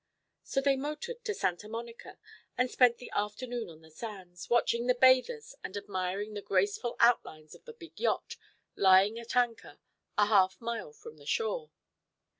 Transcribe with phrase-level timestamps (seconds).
[0.41, 2.17] So they motored to Santa Monica
[2.57, 7.53] and spent the afternoon on the sands, watching the bathers and admiring the graceful outlines
[7.53, 8.35] of the big yacht
[8.75, 9.77] lying at anchor
[10.17, 11.69] a half mile from the shore.